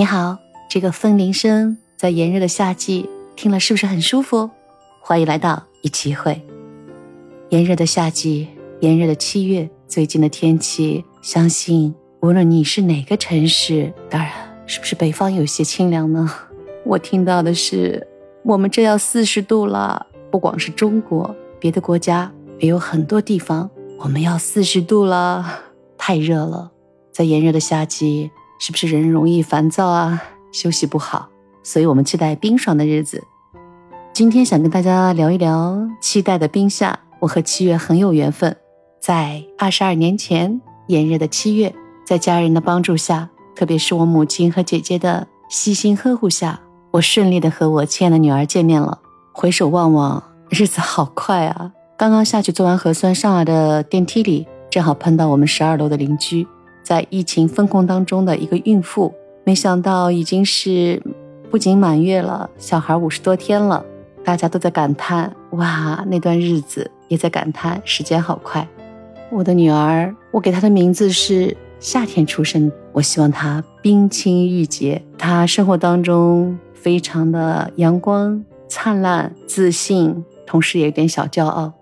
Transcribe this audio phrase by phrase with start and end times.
[0.00, 4.48] 你好，这个风铃声在炎热的夏季听了是不是很舒服？
[4.98, 6.40] 欢迎来到一期会。
[7.50, 8.48] 炎热的夏季，
[8.80, 14.32] 炎热的七月，最近的天气，相信无论你是哪个城市，当然
[14.64, 16.32] 是不是北方有些清凉呢？
[16.86, 18.08] 我听到的是，
[18.42, 20.06] 我们这要四十度了。
[20.30, 25.44] 不光是中国，别的国家也有很多地方，我们要四十度了，
[25.98, 26.72] 太热了。
[27.12, 28.30] 在炎热的夏季。
[28.60, 30.22] 是不是人容易烦躁啊？
[30.52, 31.30] 休息不好，
[31.62, 33.24] 所以我们期待冰爽的日子。
[34.12, 36.98] 今天想跟大家聊一聊期待的冰夏。
[37.20, 38.54] 我和七月很有缘分，
[39.00, 41.74] 在二十二年前炎热的七月，
[42.04, 49.00] 在家人的帮助下，特别是我母亲和姐姐的悉心呵护下，我顺利的和我亲爱的女儿见面了。
[49.32, 51.72] 回首望望，日子好快啊！
[51.96, 56.46] 刚刚下去做完核酸上来的电梯里，正好碰到我们十二楼的邻居。
[56.82, 59.14] 在疫情封控当中的一个孕妇，
[59.44, 61.02] 没想到已经是
[61.50, 63.84] 不仅满月了，小孩五十多天了，
[64.24, 68.66] 大家都在感叹哇，那段日子也在感叹时间好快。
[69.30, 81.72] 我的女儿，我给她的名字是夏天出生，我希望她冰清玉洁，她生活当中非常的阳光灿烂、自信，同时也有点小骄傲。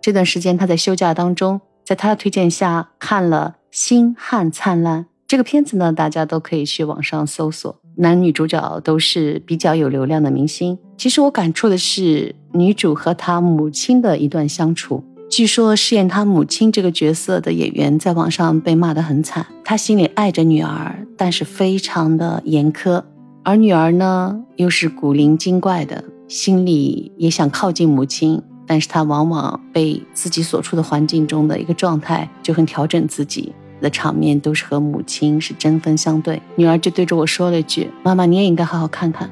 [0.00, 3.56] 这段时间她在休假当中，在她的推荐下看了。
[3.70, 10.76] 星汉灿烂这个片子呢，大家都可以去网上搜索，男女主角都是比较有流量的明星。
[10.96, 15.04] 其实我感触的是女主和她母亲的一段相处。
[15.30, 23.04] 据说饰演她母亲这个角色的演员在网上被骂得很惨，她心里爱着女儿，但是非常的严苛，
[23.44, 28.42] 而女儿呢又是古灵精怪的，心里也想靠近母亲。
[28.66, 36.40] 但是她往往被自己所处的环境中的一个状态就很调整自己的场面，都是和母亲是针锋相对。
[36.56, 39.30] 女儿就对着我说了一句：“妈妈，你也应该好好看看。”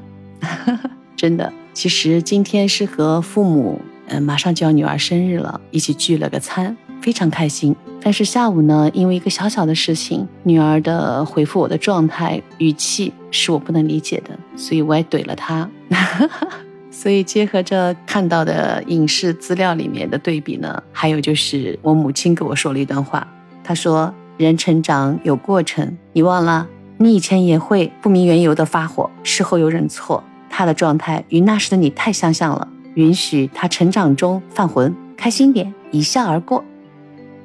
[1.16, 7.74] 真的，其实今天是和父母，嗯，马上就要女儿生日了，一起聚了个餐，非常开心。
[8.00, 15.68] 但是下午呢，因为一个小小的事情，女儿的回复我的状态语气是我不能理解的，所以我也怼了她。
[16.90, 23.26] 所以结合着看到的影视资料里面的对比呢，还有就是我母亲跟我说了一段话，
[23.62, 24.12] 她说
[24.46, 26.66] ：“人成长有过程，你忘了？
[26.96, 30.22] 你以前也会不明缘由的发火，事后又认错。
[30.48, 36.64] 他的状态与那时的你太相像了，允许他成长中犯浑，开心点，一笑而过。”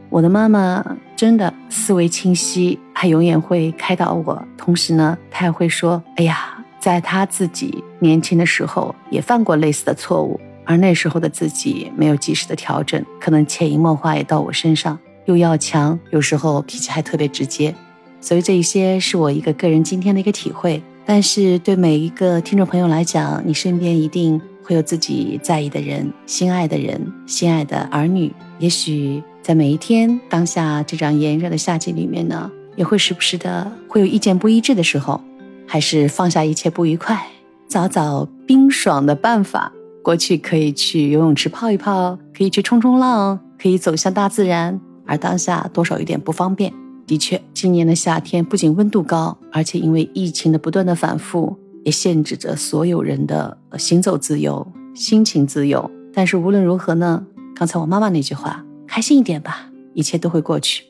[0.09, 0.83] 我的妈妈
[1.15, 6.49] 真的思维清晰，她永远会开导我，同时呢，她也会说：“哎呀。”
[6.79, 14.99] 在她自己年轻的时候，也犯过类似的错误，而那时候的自己没有及时的调整，可能潜移默化也到我身上。
[15.25, 17.73] 又要强，有时候脾气还特别直接，
[18.19, 20.81] 所以这一些是我一个个人今天的一个体会。
[21.05, 28.31] 但是对每一个听众朋友来讲，你身边一定会有自己在意的人、心爱的人、心爱的儿女。
[28.59, 35.19] 也许在每一天当下这场炎热的夏季里面呢，也会时不时的会有意见不一致的时候。
[35.65, 37.25] 还是放下一切不愉快，
[37.67, 39.71] 找找冰爽的办法。
[40.03, 44.79] 过去可以去游泳池泡一泡，可以去冲冲浪，可以走向大自然。
[45.05, 46.73] 而当下多少有点不方便。
[47.05, 54.65] 的确，今年的夏天不仅温度高，而且因为疫情的不断的反复，也限制着所有人的行走自由、
[54.95, 55.89] 心情自由。
[56.13, 57.25] 但是无论如何呢？
[57.55, 60.85] 刚才我妈妈那句话，开心一点吧，一切都会过去。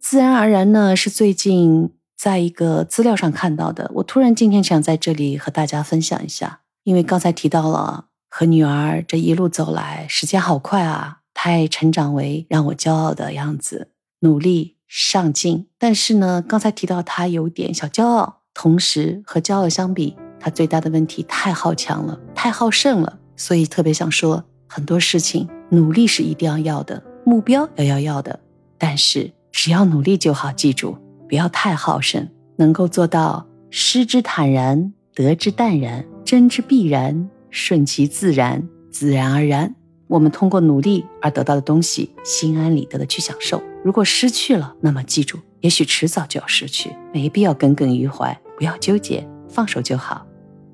[0.00, 1.90] 自然而然呢，是最近。
[2.18, 13.88] 在一个资料上看到的，我突然今天想在这里和大家分享一下，因为刚才提到了和女儿这一路走来，时间好快啊，她也成长为让我骄傲的样子，
[14.20, 15.66] 努力上进。
[15.78, 23.18] 但是呢，刚才提到他有点小骄傲，同时和骄傲相比，他最大的问题太好强了，太好胜了。
[23.34, 28.38] 所以特别想说，很多事情努力是一定要要的，目标要要要的，
[28.76, 30.98] 但是只要努力就好，记住。
[31.30, 39.74] 不要太好胜，能够做到失之坦然，得之淡然，真之必然，顺其自然，自然而然。
[40.08, 43.62] 我们通过努力而得到的东西，心安理得的去享受。
[43.84, 50.26] 如果失去了，那么记住，也许迟早就要失去，没必要耿耿于怀，不要纠结，放手就好。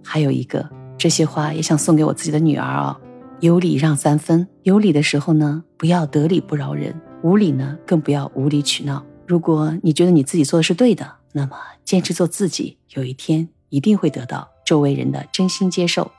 [0.03, 2.97] 还有一个，这些话也想送给我自己的女儿哦：
[3.41, 6.93] 有礼让三分，有理的时候呢，不要得理不饶人；
[7.23, 9.05] 无理呢，更不要无理取闹。
[9.27, 16.11] 如果你觉得你自己做的是对的，那么坚持做自己，有一天一定会得到周围人的真心接受。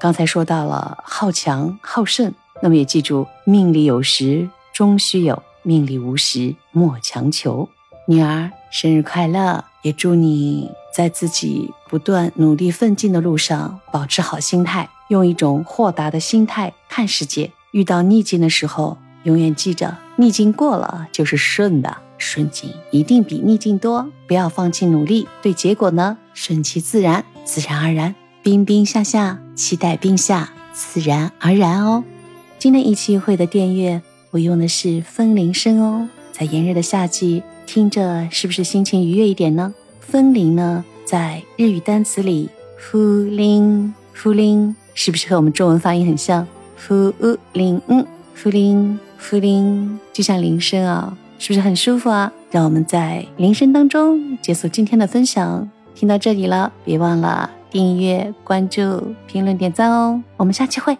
[0.00, 7.68] 刚才说到了好强好胜，那么也记住，命里有时终须有，命里无时莫强求。
[8.06, 17.50] 女儿生日快乐，也祝你在自己不断努力奋进的路上保持好心态，用一种豁达的心态看世界。
[17.72, 24.08] 遇到逆境的时候，永远记着，逆境过了就是顺的，顺境一定比逆境多。
[24.28, 28.14] 不要放弃努力，对结果呢顺其自然，自然而然。
[28.42, 32.02] 冰冰夏夏，期待冰夏，自然而然哦。
[32.62, 34.00] 今天一期会的电乐，
[34.30, 36.08] 我用的是风铃声哦。
[36.30, 39.74] 在炎热的夏季，听着是不是心情愉悦一点呢？
[39.98, 42.48] 风铃呢，在日语单词里，
[42.78, 46.46] 呼铃呼铃，是不是和我们中文发音很像？
[46.86, 47.12] 呼
[47.52, 48.06] 铃嗯，
[48.40, 52.32] 呼铃呼铃，就像铃声啊，是不是很舒服啊？
[52.52, 55.68] 让我们在铃声当中结束今天的分享。
[55.96, 60.22] 听到这里了，别忘了订阅、关注、评论、点赞哦。
[60.36, 60.96] 我们下期会。